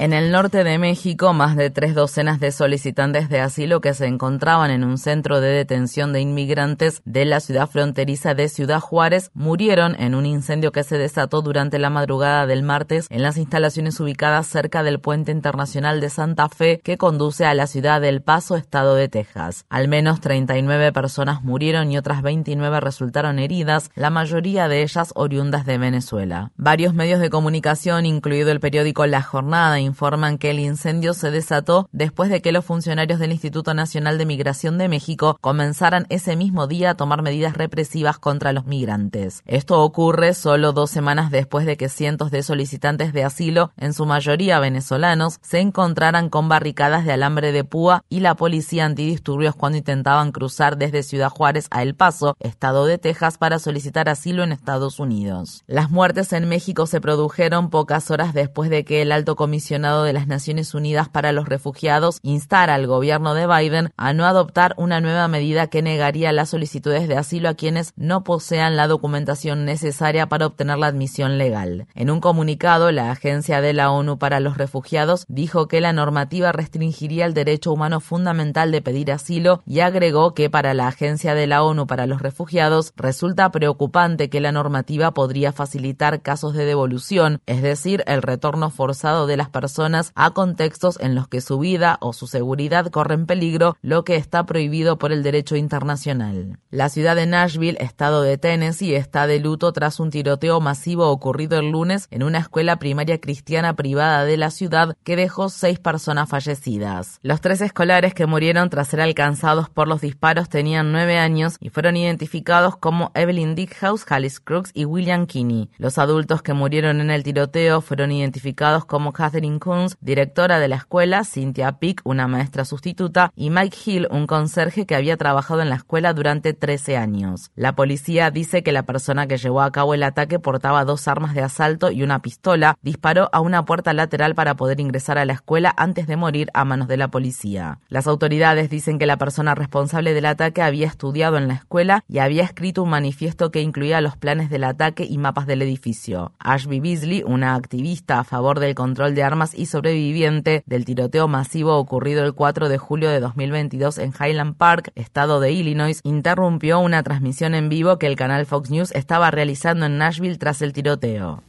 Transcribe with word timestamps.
En 0.00 0.12
el 0.12 0.30
norte 0.30 0.62
de 0.62 0.78
México, 0.78 1.32
más 1.32 1.56
de 1.56 1.70
tres 1.70 1.92
docenas 1.92 2.38
de 2.38 2.52
solicitantes 2.52 3.28
de 3.28 3.40
asilo 3.40 3.80
que 3.80 3.94
se 3.94 4.06
encontraban 4.06 4.70
en 4.70 4.84
un 4.84 4.96
centro 4.96 5.40
de 5.40 5.48
detención 5.48 6.12
de 6.12 6.20
inmigrantes 6.20 7.02
de 7.04 7.24
la 7.24 7.40
ciudad 7.40 7.68
fronteriza 7.68 8.34
de 8.34 8.48
Ciudad 8.48 8.78
Juárez 8.78 9.32
murieron 9.34 9.96
en 10.00 10.14
un 10.14 10.24
incendio 10.24 10.70
que 10.70 10.84
se 10.84 10.98
desató 10.98 11.42
durante 11.42 11.80
la 11.80 11.90
madrugada 11.90 12.46
del 12.46 12.62
martes 12.62 13.08
en 13.10 13.22
las 13.22 13.38
instalaciones 13.38 13.98
ubicadas 13.98 14.46
cerca 14.46 14.84
del 14.84 15.00
puente 15.00 15.32
internacional 15.32 16.00
de 16.00 16.10
Santa 16.10 16.48
Fe 16.48 16.80
que 16.84 16.96
conduce 16.96 17.44
a 17.44 17.54
la 17.54 17.66
ciudad 17.66 18.00
del 18.00 18.22
Paso, 18.22 18.54
estado 18.54 18.94
de 18.94 19.08
Texas. 19.08 19.64
Al 19.68 19.88
menos 19.88 20.20
39 20.20 20.92
personas 20.92 21.42
murieron 21.42 21.90
y 21.90 21.98
otras 21.98 22.22
29 22.22 22.78
resultaron 22.78 23.40
heridas, 23.40 23.90
la 23.96 24.10
mayoría 24.10 24.68
de 24.68 24.82
ellas 24.82 25.10
oriundas 25.16 25.66
de 25.66 25.76
Venezuela. 25.76 26.52
Varios 26.56 26.94
medios 26.94 27.18
de 27.18 27.30
comunicación, 27.30 28.06
incluido 28.06 28.52
el 28.52 28.60
periódico 28.60 29.04
La 29.04 29.22
Jornada, 29.22 29.87
informan 29.88 30.38
que 30.38 30.50
el 30.50 30.60
incendio 30.60 31.12
se 31.14 31.32
desató 31.32 31.88
después 31.90 32.30
de 32.30 32.40
que 32.40 32.52
los 32.52 32.64
funcionarios 32.64 33.18
del 33.18 33.32
Instituto 33.32 33.74
Nacional 33.74 34.18
de 34.18 34.26
Migración 34.26 34.78
de 34.78 34.88
México 34.88 35.36
comenzaran 35.40 36.06
ese 36.08 36.36
mismo 36.36 36.68
día 36.68 36.90
a 36.90 36.94
tomar 36.94 37.22
medidas 37.22 37.56
represivas 37.56 38.18
contra 38.18 38.52
los 38.52 38.66
migrantes. 38.66 39.42
Esto 39.46 39.82
ocurre 39.82 40.34
solo 40.34 40.72
dos 40.72 40.90
semanas 40.90 41.30
después 41.30 41.66
de 41.66 41.76
que 41.76 41.88
cientos 41.88 42.30
de 42.30 42.42
solicitantes 42.42 43.12
de 43.12 43.24
asilo, 43.24 43.72
en 43.76 43.94
su 43.94 44.06
mayoría 44.06 44.60
venezolanos, 44.60 45.38
se 45.42 45.60
encontraran 45.60 46.28
con 46.28 46.48
barricadas 46.48 47.04
de 47.04 47.12
alambre 47.12 47.52
de 47.52 47.64
púa 47.64 48.04
y 48.08 48.20
la 48.20 48.34
policía 48.34 48.84
antidisturbios 48.84 49.54
cuando 49.54 49.78
intentaban 49.78 50.32
cruzar 50.32 50.76
desde 50.76 51.02
Ciudad 51.02 51.30
Juárez 51.30 51.66
a 51.70 51.82
El 51.82 51.94
Paso, 51.94 52.36
estado 52.40 52.86
de 52.86 52.98
Texas, 52.98 53.38
para 53.38 53.58
solicitar 53.58 54.08
asilo 54.08 54.44
en 54.44 54.52
Estados 54.52 55.00
Unidos. 55.00 55.64
Las 55.66 55.90
muertes 55.90 56.32
en 56.32 56.48
México 56.48 56.86
se 56.86 57.00
produjeron 57.00 57.70
pocas 57.70 58.10
horas 58.10 58.34
después 58.34 58.70
de 58.70 58.84
que 58.84 59.02
el 59.02 59.12
alto 59.12 59.36
comisionado 59.36 59.77
de 59.78 60.12
las 60.12 60.26
Naciones 60.26 60.74
Unidas 60.74 61.08
para 61.08 61.30
los 61.30 61.48
Refugiados 61.48 62.18
instara 62.22 62.74
al 62.74 62.88
gobierno 62.88 63.32
de 63.34 63.46
Biden 63.46 63.92
a 63.96 64.12
no 64.12 64.26
adoptar 64.26 64.74
una 64.76 65.00
nueva 65.00 65.28
medida 65.28 65.68
que 65.68 65.82
negaría 65.82 66.32
las 66.32 66.50
solicitudes 66.50 67.06
de 67.06 67.16
asilo 67.16 67.48
a 67.48 67.54
quienes 67.54 67.92
no 67.94 68.24
posean 68.24 68.76
la 68.76 68.88
documentación 68.88 69.64
necesaria 69.64 70.28
para 70.28 70.46
obtener 70.46 70.78
la 70.78 70.88
admisión 70.88 71.38
legal. 71.38 71.86
En 71.94 72.10
un 72.10 72.20
comunicado, 72.20 72.90
la 72.90 73.12
Agencia 73.12 73.60
de 73.60 73.72
la 73.72 73.92
ONU 73.92 74.18
para 74.18 74.40
los 74.40 74.58
Refugiados 74.58 75.24
dijo 75.28 75.68
que 75.68 75.80
la 75.80 75.92
normativa 75.92 76.50
restringiría 76.50 77.24
el 77.24 77.34
derecho 77.34 77.72
humano 77.72 78.00
fundamental 78.00 78.72
de 78.72 78.82
pedir 78.82 79.12
asilo 79.12 79.62
y 79.64 79.78
agregó 79.78 80.34
que 80.34 80.50
para 80.50 80.74
la 80.74 80.88
Agencia 80.88 81.36
de 81.36 81.46
la 81.46 81.62
ONU 81.62 81.86
para 81.86 82.08
los 82.08 82.20
Refugiados 82.20 82.92
resulta 82.96 83.52
preocupante 83.52 84.28
que 84.28 84.40
la 84.40 84.50
normativa 84.50 85.12
podría 85.12 85.52
facilitar 85.52 86.20
casos 86.20 86.54
de 86.54 86.64
devolución, 86.64 87.40
es 87.46 87.62
decir, 87.62 88.02
el 88.08 88.22
retorno 88.22 88.70
forzado 88.70 89.28
de 89.28 89.36
las 89.36 89.48
personas 89.48 89.67
a 90.14 90.30
contextos 90.30 90.98
en 91.00 91.14
los 91.14 91.28
que 91.28 91.40
su 91.40 91.58
vida 91.58 91.98
o 92.00 92.12
su 92.12 92.26
seguridad 92.26 92.90
corren 92.90 93.26
peligro, 93.26 93.76
lo 93.82 94.04
que 94.04 94.16
está 94.16 94.44
prohibido 94.44 94.98
por 94.98 95.12
el 95.12 95.22
derecho 95.22 95.56
internacional. 95.56 96.58
La 96.70 96.88
ciudad 96.88 97.16
de 97.16 97.26
Nashville, 97.26 97.78
estado 97.80 98.22
de 98.22 98.38
Tennessee, 98.38 98.94
está 98.94 99.26
de 99.26 99.40
luto 99.40 99.72
tras 99.72 100.00
un 100.00 100.10
tiroteo 100.10 100.60
masivo 100.60 101.08
ocurrido 101.08 101.58
el 101.58 101.70
lunes 101.70 102.08
en 102.10 102.22
una 102.22 102.38
escuela 102.38 102.78
primaria 102.78 103.20
cristiana 103.20 103.74
privada 103.74 104.24
de 104.24 104.36
la 104.36 104.50
ciudad 104.50 104.96
que 105.04 105.16
dejó 105.16 105.48
seis 105.48 105.78
personas 105.78 106.28
fallecidas. 106.28 107.18
Los 107.22 107.40
tres 107.40 107.60
escolares 107.60 108.14
que 108.14 108.26
murieron 108.26 108.70
tras 108.70 108.88
ser 108.88 109.00
alcanzados 109.00 109.68
por 109.68 109.88
los 109.88 110.00
disparos 110.00 110.48
tenían 110.48 110.92
nueve 110.92 111.18
años 111.18 111.56
y 111.60 111.70
fueron 111.70 111.96
identificados 111.96 112.76
como 112.76 113.10
Evelyn 113.14 113.54
Dickhouse, 113.54 114.04
Alice 114.08 114.38
Crooks 114.42 114.70
y 114.74 114.84
William 114.84 115.26
Kinney. 115.26 115.70
Los 115.78 115.98
adultos 115.98 116.42
que 116.42 116.52
murieron 116.52 117.00
en 117.00 117.10
el 117.10 117.22
tiroteo 117.22 117.80
fueron 117.80 118.12
identificados 118.12 118.84
como 118.84 119.12
Catherine 119.12 119.57
directora 120.00 120.58
de 120.58 120.68
la 120.68 120.76
escuela, 120.76 121.24
Cynthia 121.24 121.72
Pick, 121.72 122.00
una 122.04 122.28
maestra 122.28 122.64
sustituta, 122.64 123.32
y 123.36 123.50
Mike 123.50 123.78
Hill, 123.84 124.08
un 124.10 124.26
conserje 124.26 124.86
que 124.86 124.94
había 124.94 125.16
trabajado 125.16 125.62
en 125.62 125.70
la 125.70 125.76
escuela 125.76 126.12
durante 126.12 126.52
13 126.52 126.96
años. 126.96 127.50
La 127.54 127.74
policía 127.74 128.30
dice 128.30 128.62
que 128.62 128.72
la 128.72 128.84
persona 128.84 129.26
que 129.26 129.36
llevó 129.36 129.62
a 129.62 129.72
cabo 129.72 129.94
el 129.94 130.02
ataque 130.02 130.38
portaba 130.38 130.84
dos 130.84 131.08
armas 131.08 131.34
de 131.34 131.42
asalto 131.42 131.90
y 131.90 132.02
una 132.02 132.20
pistola, 132.20 132.76
disparó 132.82 133.28
a 133.32 133.40
una 133.40 133.64
puerta 133.64 133.92
lateral 133.92 134.34
para 134.34 134.54
poder 134.54 134.80
ingresar 134.80 135.18
a 135.18 135.24
la 135.24 135.32
escuela 135.32 135.74
antes 135.76 136.06
de 136.06 136.16
morir 136.16 136.50
a 136.54 136.64
manos 136.64 136.88
de 136.88 136.96
la 136.96 137.08
policía. 137.08 137.78
Las 137.88 138.06
autoridades 138.06 138.70
dicen 138.70 138.98
que 138.98 139.06
la 139.06 139.16
persona 139.16 139.54
responsable 139.54 140.14
del 140.14 140.26
ataque 140.26 140.62
había 140.62 140.86
estudiado 140.86 141.36
en 141.36 141.48
la 141.48 141.54
escuela 141.54 142.04
y 142.08 142.18
había 142.18 142.44
escrito 142.44 142.82
un 142.82 142.90
manifiesto 142.90 143.50
que 143.50 143.62
incluía 143.62 144.00
los 144.00 144.16
planes 144.16 144.50
del 144.50 144.64
ataque 144.64 145.04
y 145.04 145.18
mapas 145.18 145.46
del 145.46 145.62
edificio. 145.62 146.32
Ashby 146.38 146.80
Beasley, 146.80 147.22
una 147.26 147.54
activista 147.54 148.18
a 148.18 148.24
favor 148.24 148.60
del 148.60 148.74
control 148.74 149.14
de 149.14 149.22
armas 149.22 149.47
y 149.54 149.66
sobreviviente 149.66 150.62
del 150.66 150.84
tiroteo 150.84 151.28
masivo 151.28 151.76
ocurrido 151.76 152.24
el 152.24 152.34
4 152.34 152.68
de 152.68 152.78
julio 152.78 153.10
de 153.10 153.20
2022 153.20 153.98
en 153.98 154.12
Highland 154.12 154.56
Park, 154.56 154.92
estado 154.94 155.40
de 155.40 155.52
Illinois, 155.52 156.00
interrumpió 156.04 156.80
una 156.80 157.02
transmisión 157.02 157.54
en 157.54 157.68
vivo 157.68 157.98
que 157.98 158.06
el 158.06 158.16
canal 158.16 158.46
Fox 158.46 158.70
News 158.70 158.92
estaba 158.92 159.30
realizando 159.30 159.86
en 159.86 159.98
Nashville 159.98 160.38
tras 160.38 160.62
el 160.62 160.72
tiroteo. 160.72 161.42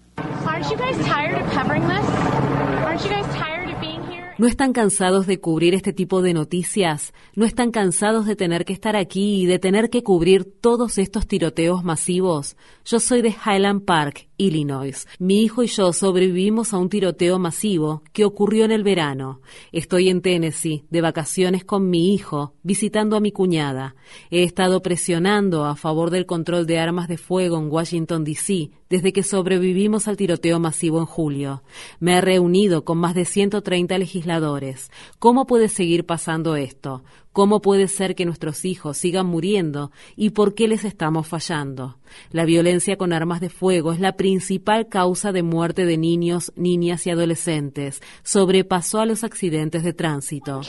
¿No 4.38 4.47
están 4.47 4.71
cansados 4.71 5.27
de 5.27 5.41
cubrir 5.41 5.75
este 5.75 5.91
tipo 5.91 6.21
de 6.21 6.33
noticias? 6.33 7.13
¿No 7.35 7.45
están 7.45 7.71
cansados 7.71 8.25
de 8.25 8.38
tener 8.38 8.63
que 8.63 8.71
estar 8.71 8.95
aquí 8.95 9.41
y 9.41 9.45
de 9.45 9.59
tener 9.59 9.89
que 9.89 10.01
cubrir 10.01 10.45
todos 10.45 10.97
estos 10.97 11.27
tiroteos 11.27 11.83
masivos? 11.83 12.55
Yo 12.85 13.01
soy 13.01 13.21
de 13.21 13.35
Highland 13.45 13.83
Park 13.83 14.28
Illinois. 14.39 15.05
Mi 15.19 15.44
hijo 15.44 15.61
y 15.61 15.67
yo 15.67 15.94
sobrevivimos 15.94 16.73
a 16.73 16.77
un 16.77 16.89
tiroteo 16.89 17.38
masivo 17.38 18.01
que 18.13 18.25
ocurrió 18.25 18.66
en 18.66 18.72
el 18.72 18.83
verano. 18.83 19.41
Estoy 19.72 20.09
en 20.09 20.22
Tennessee, 20.22 20.85
de 20.89 21.01
vacaciones 21.01 21.66
con 21.66 21.89
mi 21.89 22.13
hijo, 22.13 22.55
visitando 22.63 23.17
a 23.17 23.19
mi 23.19 23.31
cuñada. 23.31 23.95
He 24.31 24.44
estado 24.44 24.81
presionando 24.81 25.66
a 25.66 25.75
favor 25.75 26.09
del 26.09 26.25
control 26.25 26.66
de 26.66 26.79
armas 26.79 27.09
de 27.09 27.17
fuego 27.17 27.57
en 27.57 27.69
Washington, 27.69 28.23
D.C. 28.23 28.72
desde 28.89 29.11
que 29.11 29.23
sobrevivimos 29.23 30.07
al 30.07 30.17
tiroteo 30.17 30.59
masivo 30.59 31.00
en 31.00 31.06
julio. 31.06 31.61
Me 32.00 32.13
he 32.13 32.21
reunido 32.21 32.85
con 32.85 32.97
más 32.97 33.16
de 33.16 33.25
130 33.25 33.97
legisladores. 33.97 34.89
¿Cómo 35.19 35.45
puede 35.45 35.67
seguir 35.67 36.06
pasando 36.06 36.56
esto? 36.56 37.03
¿Cómo 37.31 37.62
puede 37.62 37.88
ser 37.88 38.16
que 38.16 38.25
nuestros 38.25 38.66
hijos 38.66 38.97
sigan 38.97 39.28
muriendo 39.28 39.91
y 40.16 40.31
por 40.31 40.56
qué 40.56 40.67
les 40.67 40.84
estamos 40.84 41.28
fallando? 41.28 42.00
La 42.31 42.44
violencia 42.45 42.97
con 42.97 43.13
armas 43.13 43.40
de 43.40 43.50
fuego 43.50 43.94
es 43.94 44.00
la 44.00 44.13
principal 44.13 44.88
causa 44.90 45.31
de 45.31 45.44
muerte 45.44 45.85
de 45.85 45.97
niños, 45.97 46.51
niñas 46.56 47.06
y 47.06 47.12
adolescentes. 47.12 48.01
Sobrepasó 48.23 49.00
a 49.00 49.06
los 49.06 49.23
accidentes 49.23 49.83
de 49.83 49.94
tránsito. 49.94 50.62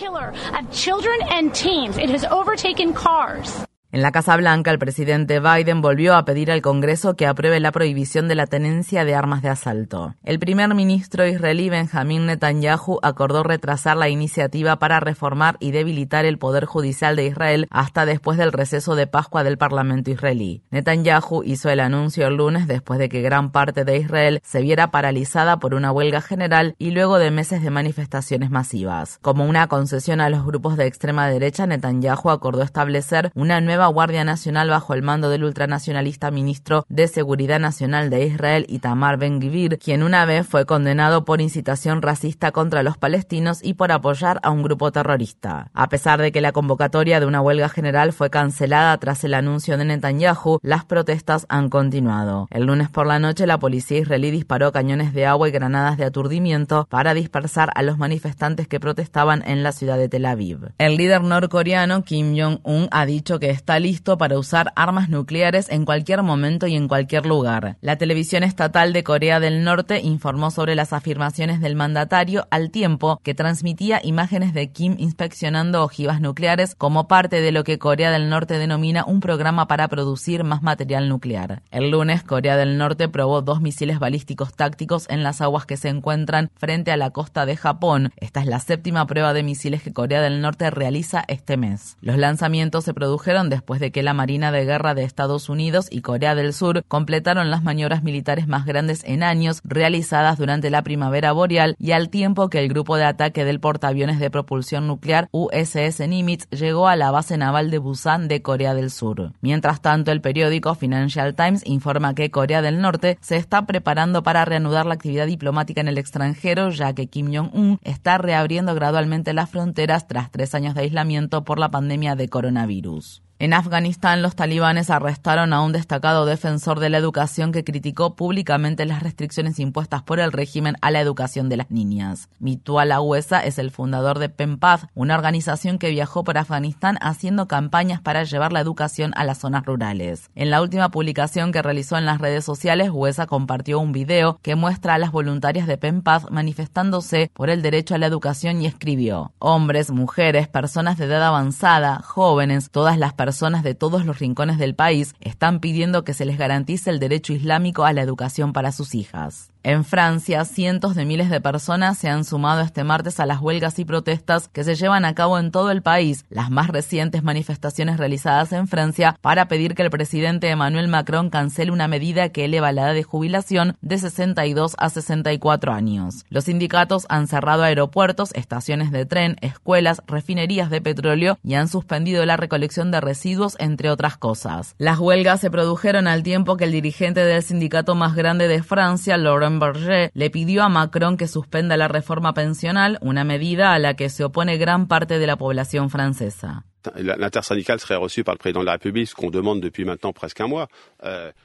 En 3.92 4.02
la 4.02 4.12
Casa 4.12 4.36
Blanca, 4.36 4.70
el 4.70 4.78
presidente 4.78 5.40
Biden 5.40 5.80
volvió 5.80 6.14
a 6.14 6.24
pedir 6.24 6.52
al 6.52 6.62
Congreso 6.62 7.16
que 7.16 7.26
apruebe 7.26 7.58
la 7.58 7.72
prohibición 7.72 8.28
de 8.28 8.36
la 8.36 8.46
tenencia 8.46 9.04
de 9.04 9.16
armas 9.16 9.42
de 9.42 9.48
asalto. 9.48 10.14
El 10.22 10.38
primer 10.38 10.72
ministro 10.76 11.26
israelí 11.26 11.70
Benjamin 11.70 12.26
Netanyahu 12.26 13.00
acordó 13.02 13.42
retrasar 13.42 13.96
la 13.96 14.08
iniciativa 14.08 14.78
para 14.78 15.00
reformar 15.00 15.56
y 15.58 15.72
debilitar 15.72 16.24
el 16.24 16.38
poder 16.38 16.66
judicial 16.66 17.16
de 17.16 17.26
Israel 17.26 17.66
hasta 17.68 18.06
después 18.06 18.38
del 18.38 18.52
receso 18.52 18.94
de 18.94 19.08
Pascua 19.08 19.42
del 19.42 19.58
Parlamento 19.58 20.12
israelí. 20.12 20.62
Netanyahu 20.70 21.42
hizo 21.42 21.68
el 21.68 21.80
anuncio 21.80 22.28
el 22.28 22.36
lunes 22.36 22.68
después 22.68 23.00
de 23.00 23.08
que 23.08 23.22
gran 23.22 23.50
parte 23.50 23.84
de 23.84 23.96
Israel 23.96 24.40
se 24.44 24.60
viera 24.60 24.92
paralizada 24.92 25.58
por 25.58 25.74
una 25.74 25.90
huelga 25.90 26.20
general 26.20 26.76
y 26.78 26.92
luego 26.92 27.18
de 27.18 27.32
meses 27.32 27.60
de 27.60 27.70
manifestaciones 27.70 28.52
masivas. 28.52 29.18
Como 29.20 29.46
una 29.46 29.66
concesión 29.66 30.20
a 30.20 30.30
los 30.30 30.46
grupos 30.46 30.76
de 30.76 30.86
extrema 30.86 31.26
derecha, 31.26 31.66
Netanyahu 31.66 32.30
acordó 32.30 32.62
establecer 32.62 33.32
una 33.34 33.60
nueva 33.60 33.79
nueva 33.80 33.94
Guardia 33.94 34.24
Nacional 34.24 34.68
bajo 34.68 34.92
el 34.92 35.00
mando 35.00 35.30
del 35.30 35.42
ultranacionalista 35.42 36.30
ministro 36.30 36.84
de 36.90 37.08
Seguridad 37.08 37.58
Nacional 37.58 38.10
de 38.10 38.26
Israel, 38.26 38.66
Itamar 38.68 39.16
Ben-Gvir, 39.16 39.78
quien 39.78 40.02
una 40.02 40.26
vez 40.26 40.46
fue 40.46 40.66
condenado 40.66 41.24
por 41.24 41.40
incitación 41.40 42.02
racista 42.02 42.52
contra 42.52 42.82
los 42.82 42.98
palestinos 42.98 43.60
y 43.62 43.72
por 43.72 43.90
apoyar 43.90 44.38
a 44.42 44.50
un 44.50 44.62
grupo 44.62 44.92
terrorista. 44.92 45.70
A 45.72 45.88
pesar 45.88 46.20
de 46.20 46.30
que 46.30 46.42
la 46.42 46.52
convocatoria 46.52 47.20
de 47.20 47.26
una 47.26 47.40
huelga 47.40 47.70
general 47.70 48.12
fue 48.12 48.28
cancelada 48.28 48.98
tras 48.98 49.24
el 49.24 49.32
anuncio 49.32 49.78
de 49.78 49.86
Netanyahu, 49.86 50.58
las 50.62 50.84
protestas 50.84 51.46
han 51.48 51.70
continuado. 51.70 52.48
El 52.50 52.66
lunes 52.66 52.90
por 52.90 53.06
la 53.06 53.18
noche, 53.18 53.46
la 53.46 53.58
policía 53.58 54.00
israelí 54.00 54.30
disparó 54.30 54.72
cañones 54.72 55.14
de 55.14 55.24
agua 55.24 55.48
y 55.48 55.52
granadas 55.52 55.96
de 55.96 56.04
aturdimiento 56.04 56.86
para 56.90 57.14
dispersar 57.14 57.70
a 57.74 57.80
los 57.80 57.96
manifestantes 57.96 58.68
que 58.68 58.78
protestaban 58.78 59.42
en 59.46 59.62
la 59.62 59.72
ciudad 59.72 59.96
de 59.96 60.10
Tel 60.10 60.26
Aviv. 60.26 60.72
El 60.76 60.98
líder 60.98 61.22
norcoreano 61.22 62.04
Kim 62.04 62.36
Jong-un 62.38 62.86
ha 62.90 63.06
dicho 63.06 63.38
que 63.38 63.48
está 63.48 63.69
listo 63.78 64.18
para 64.18 64.38
usar 64.38 64.72
armas 64.76 65.08
nucleares 65.08 65.68
en 65.70 65.84
cualquier 65.84 66.22
momento 66.22 66.66
y 66.66 66.76
en 66.76 66.88
cualquier 66.88 67.26
lugar. 67.26 67.76
La 67.80 67.96
televisión 67.96 68.42
estatal 68.42 68.92
de 68.92 69.04
Corea 69.04 69.40
del 69.40 69.64
Norte 69.64 70.00
informó 70.00 70.50
sobre 70.50 70.74
las 70.74 70.92
afirmaciones 70.92 71.60
del 71.60 71.76
mandatario 71.76 72.46
al 72.50 72.70
tiempo 72.70 73.20
que 73.22 73.34
transmitía 73.34 74.00
imágenes 74.02 74.54
de 74.54 74.72
Kim 74.72 74.96
inspeccionando 74.98 75.82
ojivas 75.82 76.20
nucleares 76.20 76.74
como 76.74 77.08
parte 77.08 77.40
de 77.40 77.52
lo 77.52 77.64
que 77.64 77.78
Corea 77.78 78.10
del 78.10 78.28
Norte 78.28 78.58
denomina 78.58 79.04
un 79.04 79.20
programa 79.20 79.66
para 79.66 79.88
producir 79.88 80.44
más 80.44 80.62
material 80.62 81.08
nuclear. 81.08 81.62
El 81.70 81.90
lunes, 81.90 82.22
Corea 82.22 82.56
del 82.56 82.78
Norte 82.78 83.08
probó 83.08 83.42
dos 83.42 83.60
misiles 83.60 83.98
balísticos 83.98 84.54
tácticos 84.54 85.06
en 85.08 85.22
las 85.22 85.40
aguas 85.40 85.66
que 85.66 85.76
se 85.76 85.88
encuentran 85.88 86.50
frente 86.56 86.92
a 86.92 86.96
la 86.96 87.10
costa 87.10 87.46
de 87.46 87.56
Japón. 87.56 88.12
Esta 88.16 88.40
es 88.40 88.46
la 88.46 88.60
séptima 88.60 89.06
prueba 89.06 89.32
de 89.32 89.42
misiles 89.42 89.82
que 89.82 89.92
Corea 89.92 90.22
del 90.22 90.40
Norte 90.40 90.70
realiza 90.70 91.24
este 91.28 91.56
mes. 91.56 91.96
Los 92.00 92.16
lanzamientos 92.16 92.84
se 92.84 92.94
produjeron 92.94 93.50
después 93.50 93.59
de 93.78 93.92
que 93.92 94.02
la 94.02 94.14
Marina 94.14 94.50
de 94.50 94.64
Guerra 94.64 94.94
de 94.94 95.04
Estados 95.04 95.48
Unidos 95.48 95.86
y 95.90 96.00
Corea 96.00 96.34
del 96.34 96.52
Sur 96.52 96.82
completaron 96.88 97.50
las 97.50 97.62
maniobras 97.62 98.02
militares 98.02 98.48
más 98.48 98.64
grandes 98.64 99.04
en 99.04 99.22
años 99.22 99.60
realizadas 99.64 100.38
durante 100.38 100.70
la 100.70 100.82
primavera 100.82 101.32
boreal 101.32 101.76
y 101.78 101.92
al 101.92 102.08
tiempo 102.08 102.48
que 102.48 102.58
el 102.58 102.68
grupo 102.68 102.96
de 102.96 103.04
ataque 103.04 103.44
del 103.44 103.60
portaaviones 103.60 104.18
de 104.18 104.30
propulsión 104.30 104.86
nuclear 104.86 105.28
USS 105.30 106.00
Nimitz 106.08 106.48
llegó 106.50 106.88
a 106.88 106.96
la 106.96 107.10
base 107.10 107.36
naval 107.36 107.70
de 107.70 107.78
Busan 107.78 108.28
de 108.28 108.42
Corea 108.42 108.74
del 108.74 108.90
Sur. 108.90 109.32
Mientras 109.40 109.80
tanto, 109.80 110.10
el 110.10 110.20
periódico 110.20 110.74
Financial 110.74 111.34
Times 111.34 111.62
informa 111.66 112.14
que 112.14 112.30
Corea 112.30 112.62
del 112.62 112.80
Norte 112.80 113.18
se 113.20 113.36
está 113.36 113.66
preparando 113.66 114.22
para 114.22 114.44
reanudar 114.44 114.86
la 114.86 114.94
actividad 114.94 115.26
diplomática 115.26 115.80
en 115.80 115.88
el 115.88 115.98
extranjero, 115.98 116.70
ya 116.70 116.94
que 116.94 117.08
Kim 117.08 117.32
Jong-un 117.32 117.78
está 117.82 118.18
reabriendo 118.18 118.74
gradualmente 118.74 119.32
las 119.32 119.50
fronteras 119.50 120.08
tras 120.08 120.30
tres 120.30 120.54
años 120.54 120.74
de 120.74 120.82
aislamiento 120.82 121.44
por 121.44 121.58
la 121.58 121.70
pandemia 121.70 122.16
de 122.16 122.28
coronavirus. 122.28 123.22
En 123.40 123.54
Afganistán, 123.54 124.20
los 124.20 124.36
talibanes 124.36 124.90
arrestaron 124.90 125.54
a 125.54 125.62
un 125.62 125.72
destacado 125.72 126.26
defensor 126.26 126.78
de 126.78 126.90
la 126.90 126.98
educación 126.98 127.52
que 127.52 127.64
criticó 127.64 128.14
públicamente 128.14 128.84
las 128.84 129.02
restricciones 129.02 129.58
impuestas 129.58 130.02
por 130.02 130.20
el 130.20 130.30
régimen 130.30 130.76
a 130.82 130.90
la 130.90 131.00
educación 131.00 131.48
de 131.48 131.56
las 131.56 131.70
niñas. 131.70 132.28
Mituala 132.38 133.00
Huesa 133.00 133.42
es 133.42 133.58
el 133.58 133.70
fundador 133.70 134.18
de 134.18 134.28
PEMPAD, 134.28 134.80
una 134.92 135.14
organización 135.14 135.78
que 135.78 135.88
viajó 135.88 136.22
por 136.22 136.36
Afganistán 136.36 136.98
haciendo 137.00 137.48
campañas 137.48 138.02
para 138.02 138.24
llevar 138.24 138.52
la 138.52 138.60
educación 138.60 139.14
a 139.16 139.24
las 139.24 139.38
zonas 139.38 139.64
rurales. 139.64 140.28
En 140.34 140.50
la 140.50 140.60
última 140.60 140.90
publicación 140.90 141.50
que 141.50 141.62
realizó 141.62 141.96
en 141.96 142.04
las 142.04 142.20
redes 142.20 142.44
sociales, 142.44 142.90
Huesa 142.92 143.26
compartió 143.26 143.80
un 143.80 143.92
video 143.92 144.38
que 144.42 144.54
muestra 144.54 144.92
a 144.92 144.98
las 144.98 145.12
voluntarias 145.12 145.66
de 145.66 145.78
PEMPAD 145.78 146.28
manifestándose 146.28 147.30
por 147.32 147.48
el 147.48 147.62
derecho 147.62 147.94
a 147.94 147.98
la 147.98 148.04
educación 148.04 148.60
y 148.60 148.66
escribió: 148.66 149.32
Hombres, 149.38 149.90
mujeres, 149.90 150.46
personas 150.46 150.98
de 150.98 151.06
edad 151.06 151.22
avanzada, 151.22 152.02
jóvenes, 152.02 152.70
todas 152.70 152.98
las 152.98 153.14
personas 153.14 153.29
personas 153.30 153.62
de 153.62 153.76
todos 153.76 154.04
los 154.04 154.18
rincones 154.18 154.58
del 154.58 154.74
país 154.74 155.14
están 155.20 155.60
pidiendo 155.60 156.02
que 156.02 156.14
se 156.14 156.24
les 156.24 156.36
garantice 156.36 156.90
el 156.90 156.98
derecho 156.98 157.32
islámico 157.32 157.84
a 157.84 157.92
la 157.92 158.02
educación 158.02 158.52
para 158.52 158.72
sus 158.72 158.92
hijas. 158.96 159.52
En 159.62 159.84
Francia, 159.84 160.46
cientos 160.46 160.94
de 160.94 161.04
miles 161.04 161.28
de 161.28 161.42
personas 161.42 161.98
se 161.98 162.08
han 162.08 162.24
sumado 162.24 162.62
este 162.62 162.82
martes 162.82 163.20
a 163.20 163.26
las 163.26 163.42
huelgas 163.42 163.78
y 163.78 163.84
protestas 163.84 164.48
que 164.48 164.64
se 164.64 164.74
llevan 164.74 165.04
a 165.04 165.14
cabo 165.14 165.38
en 165.38 165.50
todo 165.50 165.70
el 165.70 165.82
país, 165.82 166.24
las 166.30 166.50
más 166.50 166.68
recientes 166.68 167.22
manifestaciones 167.22 167.98
realizadas 167.98 168.54
en 168.54 168.68
Francia 168.68 169.18
para 169.20 169.48
pedir 169.48 169.74
que 169.74 169.82
el 169.82 169.90
presidente 169.90 170.48
Emmanuel 170.48 170.88
Macron 170.88 171.28
cancele 171.28 171.72
una 171.72 171.88
medida 171.88 172.30
que 172.30 172.46
eleva 172.46 172.72
la 172.72 172.84
edad 172.84 172.94
de 172.94 173.02
jubilación 173.02 173.76
de 173.82 173.98
62 173.98 174.76
a 174.78 174.88
64 174.88 175.72
años. 175.74 176.24
Los 176.30 176.44
sindicatos 176.44 177.04
han 177.10 177.26
cerrado 177.26 177.62
aeropuertos, 177.62 178.30
estaciones 178.32 178.90
de 178.90 179.04
tren, 179.04 179.36
escuelas, 179.42 180.00
refinerías 180.06 180.70
de 180.70 180.80
petróleo 180.80 181.38
y 181.44 181.52
han 181.52 181.68
suspendido 181.68 182.24
la 182.24 182.38
recolección 182.38 182.90
de 182.90 183.02
residuos, 183.02 183.56
entre 183.58 183.90
otras 183.90 184.16
cosas. 184.16 184.74
Las 184.78 184.98
huelgas 184.98 185.40
se 185.40 185.50
produjeron 185.50 186.08
al 186.08 186.22
tiempo 186.22 186.56
que 186.56 186.64
el 186.64 186.72
dirigente 186.72 187.22
del 187.26 187.42
sindicato 187.42 187.94
más 187.94 188.14
grande 188.14 188.48
de 188.48 188.62
Francia, 188.62 189.18
Laurent 189.18 189.49
Berger 189.58 190.10
le 190.14 190.30
pidió 190.30 190.62
a 190.62 190.68
Macron 190.68 191.16
que 191.16 191.26
suspenda 191.26 191.76
la 191.76 191.88
reforma 191.88 192.34
pensional, 192.34 192.98
una 193.00 193.24
medida 193.24 193.74
a 193.74 193.78
la 193.78 193.94
que 193.94 194.08
se 194.08 194.24
opone 194.24 194.58
gran 194.58 194.86
parte 194.86 195.18
de 195.18 195.26
la 195.26 195.36
población 195.36 195.90
francesa. 195.90 196.64
L'intersyndicale 196.96 197.78
serait 197.78 197.98
reçu 197.98 198.24
par 198.24 198.34
le 198.34 198.38
président 198.38 198.60
de 198.60 198.66
la 198.66 198.72
République, 198.72 199.08
ce 199.08 199.14
qu'on 199.14 199.30
demande 199.30 199.60
depuis 199.60 199.84
maintenant 199.84 200.14
presque 200.14 200.40
un 200.40 200.48
mois. 200.48 200.68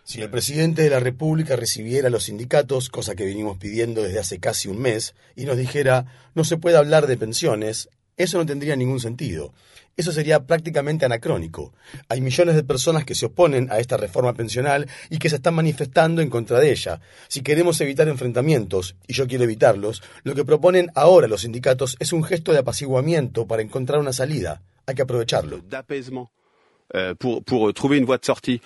Si 0.05 0.21
el 0.21 0.29
presidente 0.29 0.81
de 0.81 0.89
la 0.89 1.01
República 1.01 1.57
recibiera 1.57 2.07
a 2.07 2.09
los 2.09 2.23
sindicatos, 2.23 2.89
cosa 2.89 3.15
que 3.15 3.25
venimos 3.25 3.57
pidiendo 3.57 4.01
desde 4.01 4.19
hace 4.19 4.39
casi 4.39 4.69
un 4.69 4.79
mes, 4.79 5.13
y 5.35 5.43
nos 5.43 5.57
dijera 5.57 6.05
no 6.35 6.45
se 6.45 6.55
puede 6.55 6.77
hablar 6.77 7.07
de 7.07 7.17
pensiones, 7.17 7.89
eso 8.17 8.37
no 8.37 8.45
tendría 8.45 8.75
ningún 8.75 8.99
sentido. 8.99 9.53
Eso 9.97 10.11
sería 10.11 10.45
prácticamente 10.45 11.05
anacrónico. 11.05 11.73
Hay 12.09 12.19
millones 12.19 12.55
de 12.55 12.63
personas 12.63 13.05
que 13.05 13.15
se 13.15 13.27
oponen 13.27 13.71
a 13.71 13.79
esta 13.79 13.95
reforma 13.95 14.33
pensional 14.33 14.87
y 15.09 15.19
que 15.19 15.29
se 15.29 15.37
están 15.37 15.55
manifestando 15.55 16.21
en 16.21 16.29
contra 16.29 16.59
de 16.59 16.71
ella. 16.71 16.99
Si 17.29 17.41
queremos 17.41 17.79
evitar 17.79 18.07
enfrentamientos, 18.09 18.95
y 19.07 19.13
yo 19.13 19.25
quiero 19.25 19.45
evitarlos, 19.45 20.03
lo 20.23 20.35
que 20.35 20.43
proponen 20.43 20.91
ahora 20.95 21.27
los 21.27 21.41
sindicatos 21.41 21.95
es 21.99 22.11
un 22.11 22.23
gesto 22.23 22.51
de 22.51 22.59
apaciguamiento 22.59 23.47
para 23.47 23.61
encontrar 23.61 23.99
una 23.99 24.11
salida. 24.11 24.61
Hay 24.85 24.95
que 24.95 25.03
aprovecharlo. 25.03 25.61
Euh, 26.93 27.15
pour, 27.15 27.43
pour 27.43 27.73
trouver 27.73 27.97
une 27.97 28.05
voie 28.05 28.19
de 28.19 28.25
sortie, 28.25 28.61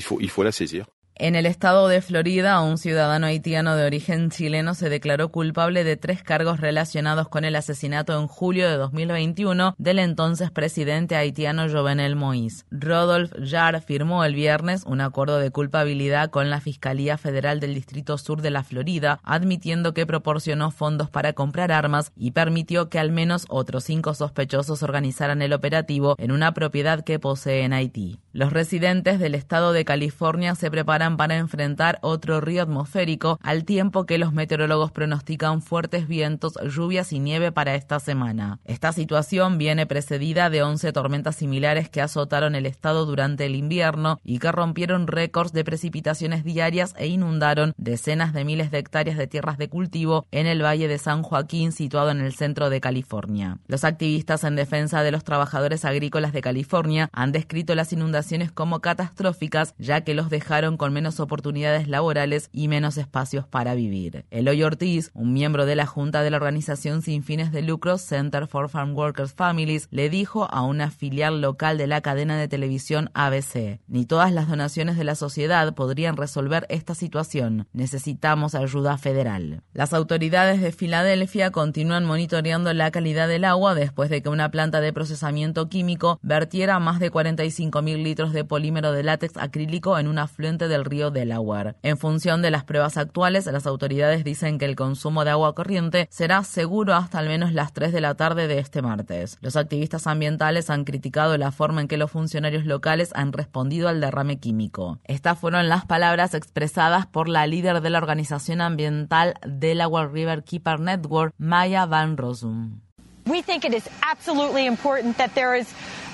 faut, 0.00 0.20
il 0.20 0.30
faut 0.30 0.44
la 0.44 0.52
saisir. 0.52 0.86
En 1.22 1.36
el 1.36 1.44
estado 1.44 1.86
de 1.88 2.00
Florida, 2.00 2.62
un 2.62 2.78
ciudadano 2.78 3.26
haitiano 3.26 3.76
de 3.76 3.84
origen 3.84 4.30
chileno 4.30 4.72
se 4.72 4.88
declaró 4.88 5.30
culpable 5.30 5.84
de 5.84 5.98
tres 5.98 6.22
cargos 6.22 6.60
relacionados 6.60 7.28
con 7.28 7.44
el 7.44 7.56
asesinato 7.56 8.18
en 8.18 8.26
julio 8.26 8.66
de 8.66 8.78
2021 8.78 9.74
del 9.76 9.98
entonces 9.98 10.50
presidente 10.50 11.16
haitiano 11.16 11.68
Jovenel 11.68 12.16
Moïse. 12.16 12.64
Rodolphe 12.70 13.36
Jarre 13.46 13.82
firmó 13.82 14.24
el 14.24 14.34
viernes 14.34 14.84
un 14.86 15.02
acuerdo 15.02 15.38
de 15.38 15.50
culpabilidad 15.50 16.30
con 16.30 16.48
la 16.48 16.62
Fiscalía 16.62 17.18
Federal 17.18 17.60
del 17.60 17.74
Distrito 17.74 18.16
Sur 18.16 18.40
de 18.40 18.50
la 18.50 18.64
Florida, 18.64 19.20
admitiendo 19.22 19.92
que 19.92 20.06
proporcionó 20.06 20.70
fondos 20.70 21.10
para 21.10 21.34
comprar 21.34 21.70
armas 21.70 22.12
y 22.16 22.30
permitió 22.30 22.88
que 22.88 22.98
al 22.98 23.12
menos 23.12 23.44
otros 23.50 23.84
cinco 23.84 24.14
sospechosos 24.14 24.82
organizaran 24.82 25.42
el 25.42 25.52
operativo 25.52 26.14
en 26.16 26.32
una 26.32 26.54
propiedad 26.54 27.04
que 27.04 27.18
posee 27.18 27.64
en 27.64 27.74
Haití. 27.74 28.20
Los 28.32 28.54
residentes 28.54 29.18
del 29.18 29.34
estado 29.34 29.74
de 29.74 29.84
California 29.84 30.54
se 30.54 30.70
preparan 30.70 31.09
para 31.16 31.36
enfrentar 31.36 31.98
otro 32.02 32.40
río 32.40 32.62
atmosférico, 32.62 33.38
al 33.42 33.64
tiempo 33.64 34.06
que 34.06 34.18
los 34.18 34.32
meteorólogos 34.32 34.92
pronostican 34.92 35.62
fuertes 35.62 36.08
vientos, 36.08 36.54
lluvias 36.64 37.12
y 37.12 37.18
nieve 37.18 37.52
para 37.52 37.74
esta 37.74 38.00
semana. 38.00 38.58
Esta 38.64 38.92
situación 38.92 39.58
viene 39.58 39.86
precedida 39.86 40.50
de 40.50 40.62
11 40.62 40.92
tormentas 40.92 41.36
similares 41.36 41.88
que 41.88 42.00
azotaron 42.00 42.54
el 42.54 42.66
estado 42.66 43.06
durante 43.06 43.46
el 43.46 43.54
invierno 43.54 44.18
y 44.24 44.38
que 44.38 44.52
rompieron 44.52 45.06
récords 45.06 45.52
de 45.52 45.64
precipitaciones 45.64 46.44
diarias 46.44 46.94
e 46.96 47.06
inundaron 47.06 47.72
decenas 47.76 48.32
de 48.32 48.44
miles 48.44 48.70
de 48.70 48.78
hectáreas 48.78 49.16
de 49.16 49.26
tierras 49.26 49.58
de 49.58 49.68
cultivo 49.68 50.26
en 50.30 50.46
el 50.46 50.62
Valle 50.62 50.88
de 50.88 50.98
San 50.98 51.22
Joaquín, 51.22 51.72
situado 51.72 52.10
en 52.10 52.20
el 52.20 52.34
centro 52.34 52.70
de 52.70 52.80
California. 52.80 53.58
Los 53.66 53.84
activistas 53.84 54.44
en 54.44 54.56
defensa 54.56 55.02
de 55.02 55.10
los 55.10 55.24
trabajadores 55.24 55.84
agrícolas 55.84 56.32
de 56.32 56.42
California 56.42 57.08
han 57.12 57.32
descrito 57.32 57.74
las 57.74 57.92
inundaciones 57.92 58.52
como 58.52 58.80
catastróficas, 58.80 59.74
ya 59.78 60.02
que 60.02 60.14
los 60.14 60.30
dejaron 60.30 60.76
con 60.76 60.92
menos 60.92 60.99
oportunidades 61.06 61.88
laborales 61.88 62.50
y 62.52 62.68
menos 62.68 62.98
espacios 62.98 63.46
para 63.46 63.74
vivir. 63.74 64.26
Eloy 64.30 64.62
Ortiz, 64.62 65.10
un 65.14 65.32
miembro 65.32 65.64
de 65.64 65.76
la 65.76 65.86
junta 65.86 66.22
de 66.22 66.30
la 66.30 66.36
organización 66.36 67.02
sin 67.02 67.22
fines 67.22 67.52
de 67.52 67.62
lucro 67.62 67.96
Center 67.96 68.46
for 68.46 68.68
Farm 68.68 68.94
Workers 68.94 69.32
Families, 69.32 69.88
le 69.90 70.10
dijo 70.10 70.48
a 70.50 70.62
una 70.62 70.90
filial 70.90 71.40
local 71.40 71.78
de 71.78 71.86
la 71.86 72.00
cadena 72.00 72.36
de 72.36 72.48
televisión 72.48 73.10
ABC, 73.14 73.80
ni 73.88 74.04
todas 74.04 74.32
las 74.32 74.48
donaciones 74.48 74.96
de 74.96 75.04
la 75.04 75.14
sociedad 75.14 75.74
podrían 75.74 76.16
resolver 76.16 76.66
esta 76.68 76.94
situación. 76.94 77.66
Necesitamos 77.72 78.54
ayuda 78.54 78.98
federal. 78.98 79.62
Las 79.72 79.94
autoridades 79.94 80.60
de 80.60 80.72
Filadelfia 80.72 81.50
continúan 81.50 82.04
monitoreando 82.04 82.72
la 82.72 82.90
calidad 82.90 83.28
del 83.28 83.44
agua 83.44 83.74
después 83.74 84.10
de 84.10 84.22
que 84.22 84.28
una 84.28 84.50
planta 84.50 84.80
de 84.80 84.92
procesamiento 84.92 85.68
químico 85.68 86.18
vertiera 86.22 86.78
más 86.78 87.00
de 87.00 87.10
45.000 87.10 88.02
litros 88.02 88.32
de 88.32 88.44
polímero 88.44 88.92
de 88.92 89.02
látex 89.02 89.36
acrílico 89.36 89.98
en 89.98 90.08
un 90.08 90.18
afluente 90.18 90.68
del 90.68 90.84
río 90.90 91.10
Delaware. 91.10 91.76
En 91.82 91.96
función 91.96 92.42
de 92.42 92.50
las 92.50 92.64
pruebas 92.64 92.96
actuales, 92.96 93.46
las 93.46 93.66
autoridades 93.66 94.24
dicen 94.24 94.58
que 94.58 94.64
el 94.64 94.76
consumo 94.76 95.24
de 95.24 95.30
agua 95.30 95.54
corriente 95.54 96.08
será 96.10 96.44
seguro 96.44 96.94
hasta 96.94 97.18
al 97.18 97.28
menos 97.28 97.52
las 97.52 97.72
3 97.72 97.92
de 97.92 98.00
la 98.00 98.14
tarde 98.14 98.48
de 98.48 98.58
este 98.58 98.82
martes. 98.82 99.38
Los 99.40 99.56
activistas 99.56 100.06
ambientales 100.06 100.70
han 100.70 100.84
criticado 100.84 101.36
la 101.38 101.52
forma 101.52 101.80
en 101.80 101.88
que 101.88 101.96
los 101.96 102.10
funcionarios 102.10 102.64
locales 102.66 103.10
han 103.14 103.32
respondido 103.32 103.88
al 103.88 104.00
derrame 104.00 104.38
químico. 104.38 104.98
Estas 105.04 105.38
fueron 105.38 105.68
las 105.68 105.84
palabras 105.84 106.34
expresadas 106.34 107.06
por 107.06 107.28
la 107.28 107.46
líder 107.46 107.80
de 107.80 107.90
la 107.90 107.98
organización 107.98 108.60
ambiental 108.60 109.34
Delaware 109.46 110.08
River 110.08 110.44
Keeper 110.44 110.80
Network, 110.80 111.34
Maya 111.38 111.86
Van 111.86 112.16
Rossum. 112.16 112.80
We 113.26 113.42
think 113.42 113.64
it 113.64 113.74
is 113.74 113.88
absolutely 114.02 114.66
important 114.66 115.16
that 115.18 115.34
there 115.34 115.54
is 115.54 115.68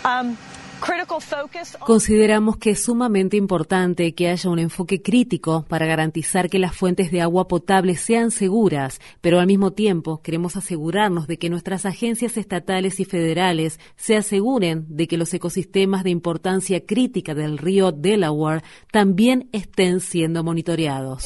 um, 0.04 0.36
Consideramos 1.80 2.56
que 2.56 2.70
es 2.70 2.82
sumamente 2.82 3.36
importante 3.36 4.14
que 4.14 4.28
haya 4.28 4.50
un 4.50 4.58
enfoque 4.58 5.02
crítico 5.02 5.64
para 5.68 5.86
garantizar 5.86 6.48
que 6.48 6.58
las 6.58 6.74
fuentes 6.74 7.10
de 7.10 7.22
agua 7.22 7.48
potable 7.48 7.96
sean 7.96 8.30
seguras, 8.30 9.00
pero 9.20 9.40
al 9.40 9.46
mismo 9.46 9.72
tiempo 9.72 10.20
queremos 10.22 10.56
asegurarnos 10.56 11.26
de 11.26 11.38
que 11.38 11.50
nuestras 11.50 11.86
agencias 11.86 12.36
estatales 12.36 13.00
y 13.00 13.04
federales 13.04 13.80
se 13.96 14.16
aseguren 14.16 14.86
de 14.88 15.08
que 15.08 15.16
los 15.16 15.32
ecosistemas 15.32 16.04
de 16.04 16.10
importancia 16.10 16.84
crítica 16.84 17.34
del 17.34 17.58
río 17.58 17.92
Delaware 17.92 18.62
también 18.90 19.48
estén 19.52 20.00
siendo 20.00 20.44
monitoreados. 20.44 21.24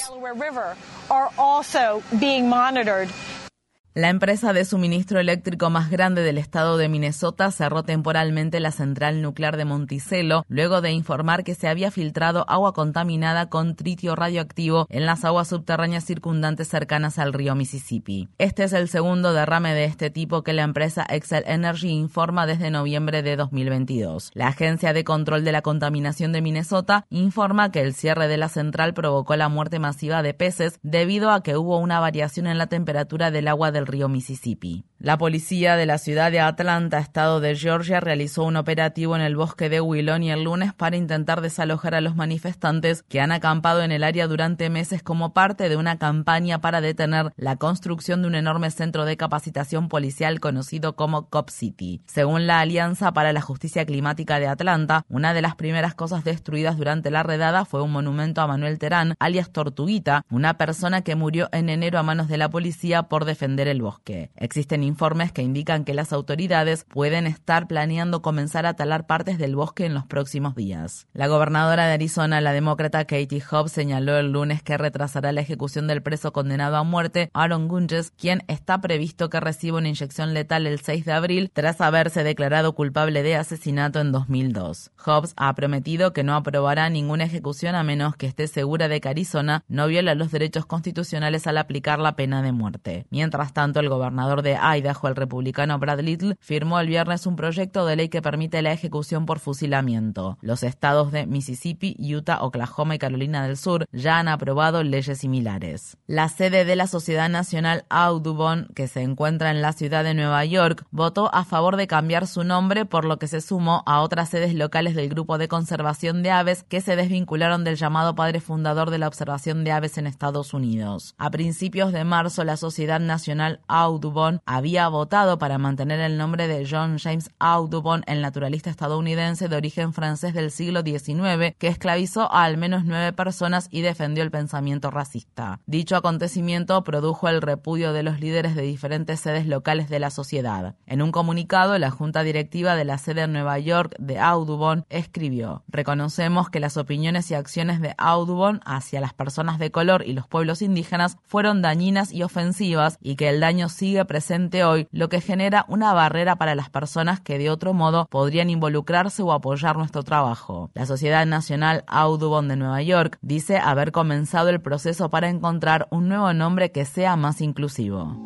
La 3.93 4.09
empresa 4.09 4.53
de 4.53 4.65
suministro 4.65 5.19
eléctrico 5.19 5.69
más 5.69 5.91
grande 5.91 6.23
del 6.23 6.39
estado 6.39 6.77
de 6.77 6.89
Minnesota 6.89 7.51
cerró 7.51 7.83
temporalmente 7.83 8.61
la 8.61 8.71
central 8.71 9.21
nuclear 9.21 9.57
de 9.57 9.65
Monticello 9.65 10.45
luego 10.47 10.81
de 10.81 10.93
informar 10.93 11.43
que 11.43 11.57
se 11.57 11.67
había 11.67 11.91
filtrado 11.91 12.49
agua 12.49 12.73
contaminada 12.73 13.49
con 13.49 13.75
tritio 13.75 14.15
radioactivo 14.15 14.87
en 14.91 15.07
las 15.07 15.25
aguas 15.25 15.49
subterráneas 15.49 16.05
circundantes 16.05 16.69
cercanas 16.69 17.19
al 17.19 17.33
río 17.33 17.57
Mississippi. 17.57 18.29
Este 18.39 18.63
es 18.63 18.75
el 18.75 18.89
segundo 18.89 19.33
derrame 19.33 19.75
de 19.75 19.87
este 19.87 20.09
tipo 20.09 20.45
que 20.45 20.53
la 20.53 20.63
empresa 20.63 21.05
Excel 21.11 21.43
Energy 21.49 21.89
informa 21.89 22.47
desde 22.47 22.71
noviembre 22.71 23.25
de 23.25 23.35
2022. 23.35 24.31
La 24.35 24.47
Agencia 24.47 24.93
de 24.93 25.03
Control 25.03 25.43
de 25.43 25.51
la 25.51 25.63
Contaminación 25.63 26.31
de 26.31 26.43
Minnesota 26.43 27.07
informa 27.11 27.73
que 27.73 27.81
el 27.81 27.95
cierre 27.95 28.29
de 28.29 28.37
la 28.37 28.51
central 28.51 28.95
provocó 28.95 29.35
la 29.35 29.49
muerte 29.49 29.81
masiva 29.81 30.23
de 30.23 30.33
peces 30.33 30.79
debido 30.85 31.33
a 31.33 31.43
que 31.43 31.57
hubo 31.57 31.79
una 31.79 31.99
variación 31.99 32.47
en 32.47 32.57
la 32.57 32.69
temperatura 32.69 33.33
del 33.33 33.49
agua 33.49 33.73
de 33.73 33.80
río 33.87 34.09
Mississippi. 34.09 34.85
La 35.03 35.17
policía 35.17 35.77
de 35.77 35.87
la 35.87 35.97
ciudad 35.97 36.31
de 36.31 36.41
Atlanta, 36.41 36.99
estado 36.99 37.41
de 37.41 37.57
Georgia, 37.57 38.01
realizó 38.01 38.45
un 38.45 38.57
operativo 38.57 39.17
en 39.17 39.23
el 39.23 39.35
bosque 39.35 39.71
de 39.71 39.81
Willonie 39.81 40.31
el 40.31 40.45
lunes 40.45 40.75
para 40.75 40.99
intentar 40.99 41.41
desalojar 41.41 41.95
a 41.95 42.03
los 42.03 42.17
manifestantes 42.17 43.03
que 43.05 43.23
han 43.23 43.33
acampado 43.33 43.83
en 43.83 43.93
el 43.93 44.05
área 44.05 44.27
durante 44.27 44.69
meses 44.69 45.03
como 45.03 45.33
parte 45.33 45.71
de 45.71 45.79
una 45.79 45.97
campaña 45.97 46.61
para 46.61 46.83
detener 46.83 47.33
la 47.39 47.57
construcción 47.57 48.21
de 48.21 48.29
un 48.29 48.35
enorme 48.35 48.71
centro 48.71 49.07
de 49.07 49.17
capacitación 49.17 49.89
policial 49.89 50.39
conocido 50.39 50.97
como 50.97 51.31
Cop 51.31 51.49
City. 51.49 52.03
Según 52.05 52.47
la 52.47 52.61
Alianza 52.61 53.15
para 53.15 53.33
la 53.33 53.41
Justicia 53.41 53.87
Climática 53.87 54.39
de 54.39 54.49
Atlanta, 54.49 55.07
una 55.09 55.33
de 55.33 55.41
las 55.41 55.55
primeras 55.55 55.95
cosas 55.95 56.25
destruidas 56.25 56.77
durante 56.77 57.11
la 57.11 57.23
redada 57.23 57.65
fue 57.65 57.81
un 57.81 57.91
monumento 57.91 58.43
a 58.43 58.47
Manuel 58.47 58.79
Terán, 58.79 59.15
alias 59.19 59.51
Tortuguita, 59.51 60.27
una 60.29 60.59
persona 60.59 61.01
que 61.01 61.17
murió 61.17 61.49
en 61.53 61.71
enero 61.71 61.99
a 61.99 62.03
manos 62.03 62.29
de 62.29 62.37
la 62.37 62.51
policía 62.51 63.05
por 63.05 63.25
defender 63.25 63.67
el 63.67 63.81
bosque. 63.81 64.31
Existen 64.37 64.90
informes 64.91 65.33
que 65.33 65.43
indican 65.43 65.85
que 65.85 65.95
las 65.95 66.13
autoridades 66.13 66.85
pueden 66.85 67.27
estar 67.27 67.67
planeando 67.67 68.21
comenzar 68.23 68.67
a 68.67 68.75
talar 68.75 69.07
partes 69.07 69.39
del 69.39 69.57
bosque 69.57 69.87
en 69.87 69.95
los 69.95 70.05
próximos 70.05 70.55
días. 70.55 71.07
La 71.13 71.29
gobernadora 71.29 71.87
de 71.87 71.95
Arizona, 71.95 72.41
la 72.41 72.53
demócrata 72.53 73.05
Katie 73.05 73.43
Hobbs, 73.43 73.73
señaló 73.73 74.19
el 74.19 74.33
lunes 74.33 74.63
que 74.63 74.77
retrasará 74.77 75.33
la 75.33 75.41
ejecución 75.41 75.87
del 75.87 76.03
preso 76.03 76.33
condenado 76.33 76.77
a 76.77 76.85
muerte, 76.85 77.31
Aaron 77.33 77.69
Gunges, 77.69 78.13
quien 78.19 78.43
está 78.49 78.81
previsto 78.81 79.31
que 79.31 79.41
reciba 79.41 79.79
una 79.79 79.89
inyección 79.89 80.35
letal 80.35 80.67
el 80.67 80.81
6 80.81 81.05
de 81.05 81.13
abril 81.13 81.51
tras 81.53 81.81
haberse 81.81 82.25
declarado 82.25 82.75
culpable 82.75 83.23
de 83.23 83.37
asesinato 83.37 84.01
en 84.01 84.13
2002. 84.13 84.91
Hobbs 84.97 85.35
ha 85.37 85.55
prometido 85.55 86.13
que 86.13 86.25
no 86.25 86.35
aprobará 86.35 86.91
ninguna 86.91 87.25
ejecución 87.25 87.75
a 87.75 87.83
menos 87.83 88.17
que 88.17 88.27
esté 88.27 88.49
segura 88.49 88.89
de 88.89 89.01
que 89.01 89.09
Arizona 89.09 89.65
no 89.69 89.87
viola 89.87 90.15
los 90.15 90.31
derechos 90.31 90.67
constitucionales 90.67 91.47
al 91.47 91.59
aplicar 91.59 91.99
la 91.99 92.17
pena 92.17 92.43
de 92.43 92.53
muerte. 92.53 93.07
Mientras 93.11 93.53
tanto, 93.53 93.81
el 93.81 93.89
gobernador 93.89 94.43
de 94.43 94.57
Idaho, 94.81 95.09
el 95.09 95.17
republicano 95.17 95.79
Brad 95.79 96.01
Little, 96.01 96.37
firmó 96.41 96.81
el 96.81 96.89
viernes 96.89 97.27
un 97.27 97.37
proyecto 97.37 97.87
de 97.87 97.97
ley 97.97 98.09
que 98.09 98.23
permite 98.23 98.61
la 98.63 98.73
ejecución 98.73 99.27
por 99.27 99.39
fusilamiento. 99.39 100.39
Los 100.41 100.63
estados 100.63 101.13
de 101.13 101.27
Mississippi, 101.27 101.97
Utah, 101.99 102.43
Oklahoma 102.43 102.95
y 102.95 102.99
Carolina 102.99 103.47
del 103.47 103.57
Sur 103.57 103.87
ya 103.93 104.19
han 104.19 104.29
aprobado 104.29 104.83
leyes 104.83 105.19
similares. 105.19 105.97
La 106.07 106.29
sede 106.29 106.65
de 106.65 106.77
la 106.77 106.87
Sociedad 106.87 107.29
Nacional 107.29 107.85
Audubon, 107.89 108.69
que 108.75 108.89
se 108.89 109.03
encuentra 109.03 109.51
en 109.51 109.63
la 109.63 109.73
ciudad 109.73 110.05
de 110.05 110.15
Nueva 110.15 110.45
York, 110.45 110.85
votó 110.91 111.33
a 111.35 111.45
favor 111.45 111.77
de 111.77 111.87
cambiar 111.87 112.27
su 112.27 112.45
nombre, 112.45 112.85
por 112.85 113.05
lo 113.05 113.19
que 113.19 113.29
se 113.29 113.41
sumó 113.41 113.83
a 113.87 114.01
otras 114.01 114.31
sedes 114.31 114.55
locales 114.55 114.95
del 114.95 115.09
Grupo 115.09 115.39
de 115.39 115.49
Conservación 115.49 116.23
de 116.23 116.31
Aves 116.31 116.65
que 116.65 116.81
se 116.81 116.97
desvincularon 116.97 117.65
del 117.65 117.77
llamado 117.77 118.15
padre 118.15 118.41
fundador 118.41 118.91
de 118.91 118.99
la 118.99 119.09
observación 119.09 119.65
de 119.65 119.73
aves 119.73 119.99
en 119.99 120.07
Estados 120.07 120.55
Unidos. 120.55 121.15
A 121.19 121.31
principios 121.31 121.93
de 121.93 122.05
marzo, 122.05 122.45
la 122.45 122.57
Sociedad 122.57 123.01
Nacional 123.01 123.61
Audubon 123.69 124.41
había 124.47 124.70
votado 124.89 125.39
para 125.39 125.59
mantener 125.59 126.01
el 126.01 126.17
nombre 126.17 126.49
de 126.49 126.67
John 126.69 126.99
James 126.99 127.31
Audubon, 127.39 128.03
el 128.07 128.23
naturalista 128.23 128.71
estadounidense 128.71 129.49
de 129.49 129.57
origen 129.57 129.93
francés 129.93 130.35
del 130.35 130.51
siglo 130.51 130.83
XIX, 130.83 131.55
que 131.59 131.69
esclavizó 131.69 132.33
a 132.33 132.45
al 132.45 132.57
menos 132.57 132.85
nueve 132.85 133.13
personas 133.13 133.69
y 133.71 133.83
defendió 133.83 134.23
el 134.23 134.31
pensamiento 134.31 134.91
racista. 134.91 135.61
Dicho 135.67 135.97
acontecimiento 135.97 136.83
produjo 136.85 137.29
el 137.29 137.43
repudio 137.43 137.93
de 137.93 138.03
los 138.03 138.21
líderes 138.21 138.55
de 138.55 138.63
diferentes 138.63 139.21
sedes 139.21 139.47
locales 139.47 139.89
de 139.89 139.99
la 139.99 140.11
sociedad. 140.11 140.75
En 140.87 141.03
un 141.03 141.13
comunicado, 141.13 141.79
la 141.79 141.91
junta 141.91 142.23
directiva 142.23 142.77
de 142.77 142.85
la 142.85 142.99
sede 142.99 143.23
en 143.23 143.33
Nueva 143.33 143.59
York 143.59 143.95
de 143.99 144.19
Audubon 144.19 144.85
escribió: 144.89 145.65
Reconocemos 145.69 146.51
que 146.51 146.61
las 146.61 146.77
opiniones 146.77 147.31
y 147.31 147.35
acciones 147.35 147.81
de 147.81 147.95
Audubon 147.99 148.61
hacia 148.65 149.01
las 149.01 149.15
personas 149.15 149.59
de 149.59 149.71
color 149.71 150.05
y 150.07 150.13
los 150.13 150.27
pueblos 150.27 150.63
indígenas 150.63 151.17
fueron 151.25 151.63
dañinas 151.63 152.13
y 152.13 152.23
ofensivas 152.23 152.99
y 153.01 153.17
que 153.17 153.29
el 153.29 153.41
daño 153.41 153.69
sigue 153.69 154.05
presente 154.05 154.60
hoy, 154.65 154.89
lo 154.91 155.09
que 155.09 155.21
genera 155.21 155.65
una 155.69 155.93
barrera 155.93 156.37
para 156.37 156.55
las 156.55 156.71
personas 156.71 157.21
que 157.21 157.39
de 157.39 157.51
otro 157.51 157.75
modo 157.75 158.07
podrían 158.11 158.51
involucrarse 158.51 159.23
o 159.23 159.33
apoyar 159.33 159.77
nuestro 159.77 160.03
trabajo. 160.03 160.71
La 160.75 160.87
Sociedad 160.87 161.27
Nacional 161.27 161.85
Audubon 161.87 162.49
de 162.49 162.57
Nueva 162.57 162.83
York 162.83 163.19
dice 163.23 163.59
haber 163.59 163.93
comenzado 163.93 164.49
el 164.49 164.61
proceso 164.61 165.11
para 165.11 165.29
encontrar 165.29 165.87
un 165.91 166.09
nuevo 166.09 166.33
nombre 166.33 166.73
que 166.73 166.85
sea 166.85 167.17
más 167.17 167.41
inclusivo. 167.41 168.17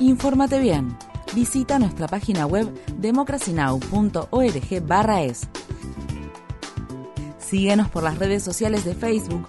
Infórmate 0.00 0.58
bien. 0.58 0.96
Visita 1.34 1.78
nuestra 1.78 2.08
página 2.08 2.46
web 2.46 2.68
democracynow.org/es. 2.98 5.48
Síguenos 7.38 7.88
por 7.88 8.02
las 8.02 8.18
redes 8.18 8.42
sociales 8.42 8.84
de 8.84 8.94
Facebook, 8.94 9.48